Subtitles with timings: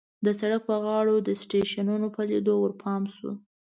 [0.25, 3.31] د سړک په غاړو د سټېشنونو په لیدو ورپام شو.